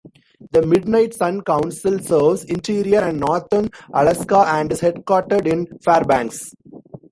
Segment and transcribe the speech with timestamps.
[0.51, 6.55] The Midnight Sun Council serves interior and northern Alaska, and is headquartered in Fairbanks.